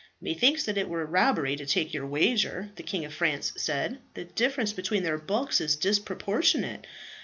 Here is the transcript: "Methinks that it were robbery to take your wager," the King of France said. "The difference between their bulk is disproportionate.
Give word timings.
"Methinks 0.19 0.63
that 0.63 0.79
it 0.79 0.89
were 0.89 1.05
robbery 1.05 1.55
to 1.55 1.63
take 1.67 1.93
your 1.93 2.07
wager," 2.07 2.71
the 2.75 2.81
King 2.81 3.05
of 3.05 3.13
France 3.13 3.53
said. 3.55 3.99
"The 4.15 4.25
difference 4.25 4.73
between 4.73 5.03
their 5.03 5.19
bulk 5.19 5.61
is 5.61 5.75
disproportionate. 5.75 6.87